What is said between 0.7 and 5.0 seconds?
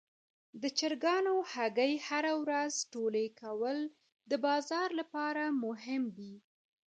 چرګانو هګۍ هره ورځ ټولې کول د بازار